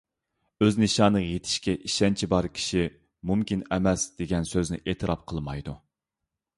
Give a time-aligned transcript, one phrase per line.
[0.65, 2.97] ئۆز نىشانىغا يېتىشكە ئىشەنچى بار كىشىلەر
[3.33, 5.81] «مۇمكىن ئەمەس» دېگەن سۆزنى ئېتىراپ قىلمايدۇ.